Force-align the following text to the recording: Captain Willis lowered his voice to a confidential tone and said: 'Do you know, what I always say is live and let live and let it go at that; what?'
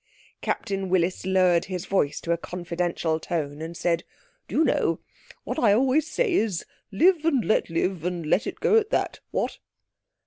Captain 0.41 0.89
Willis 0.89 1.27
lowered 1.27 1.65
his 1.65 1.85
voice 1.85 2.19
to 2.19 2.31
a 2.31 2.35
confidential 2.37 3.19
tone 3.19 3.61
and 3.61 3.77
said: 3.77 4.03
'Do 4.47 4.55
you 4.57 4.63
know, 4.63 4.99
what 5.43 5.59
I 5.59 5.73
always 5.73 6.07
say 6.09 6.33
is 6.33 6.65
live 6.91 7.23
and 7.23 7.45
let 7.45 7.69
live 7.69 8.03
and 8.03 8.25
let 8.25 8.47
it 8.47 8.59
go 8.59 8.77
at 8.77 8.89
that; 8.89 9.19
what?' 9.29 9.59